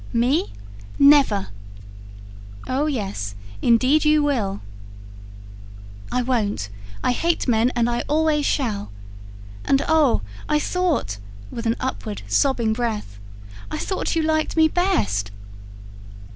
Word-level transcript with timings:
"Me? 0.13 0.51
never!" 0.97 1.49
"Oh, 2.67 2.87
yes, 2.87 3.35
indeed 3.61 4.03
you 4.03 4.23
will." 4.23 4.61
"I 6.11 6.23
won't. 6.23 6.69
I 7.03 7.11
hate 7.11 7.47
men 7.47 7.69
and 7.75 7.87
I 7.87 8.01
always 8.07 8.43
shall. 8.47 8.91
And 9.63 9.83
oh, 9.87 10.21
I 10.49 10.57
thought" 10.57 11.19
with 11.51 11.67
an 11.67 11.75
upward, 11.79 12.23
sobbing 12.27 12.73
breath 12.73 13.19
"I 13.69 13.77
thought 13.77 14.15
you 14.15 14.23
liked 14.23 14.57
me 14.57 14.67
best." 14.67 15.29